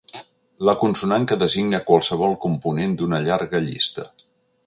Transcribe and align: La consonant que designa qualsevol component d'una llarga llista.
La 0.69 0.73
consonant 0.83 1.27
que 1.31 1.37
designa 1.43 1.81
qualsevol 1.91 2.33
component 2.47 2.97
d'una 3.01 3.23
llarga 3.27 3.63
llista. 3.67 4.09